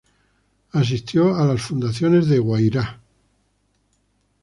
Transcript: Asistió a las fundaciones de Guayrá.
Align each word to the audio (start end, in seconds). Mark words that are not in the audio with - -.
Asistió 0.71 1.35
a 1.35 1.45
las 1.45 1.61
fundaciones 1.61 2.27
de 2.27 2.39
Guayrá. 2.39 2.99